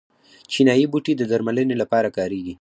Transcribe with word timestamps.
چینايي 0.51 0.85
بوټي 0.91 1.13
د 1.17 1.21
درملنې 1.31 1.75
لپاره 1.81 2.09
کاریږي. 2.17 2.53